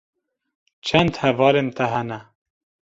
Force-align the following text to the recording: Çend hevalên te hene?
Çend 0.87 1.13
hevalên 1.21 1.69
te 1.75 1.85
hene? 1.91 2.19